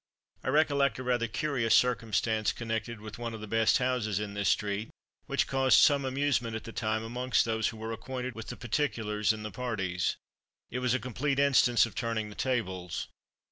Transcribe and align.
I 0.43 0.47
recollect 0.47 0.97
a 0.97 1.03
rather 1.03 1.27
curious 1.27 1.75
circumstance, 1.75 2.51
connected 2.53 3.01
with 3.01 3.19
one 3.19 3.35
of 3.35 3.39
the 3.39 3.45
best 3.45 3.77
houses 3.77 4.19
in 4.19 4.33
this 4.33 4.49
street, 4.49 4.89
which 5.27 5.45
caused 5.45 5.77
some 5.77 6.05
amusement 6.05 6.55
at 6.55 6.63
the 6.63 6.71
time 6.71 7.03
amongst 7.03 7.45
those 7.45 7.67
who 7.67 7.77
were 7.77 7.91
acquainted 7.93 8.33
with 8.33 8.47
the 8.47 8.57
particulars 8.57 9.31
and 9.31 9.45
the 9.45 9.51
parties. 9.51 10.15
It 10.71 10.79
was 10.79 10.95
a 10.95 10.99
complete 10.99 11.37
instance 11.37 11.85
of 11.85 11.93
"turning 11.93 12.29
the 12.29 12.35
tables." 12.35 13.09